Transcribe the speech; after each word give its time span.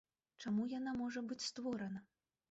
Чаму 0.43 0.63
яна 0.71 0.93
можа 1.01 1.23
быць 1.31 1.45
створана? 1.49 2.01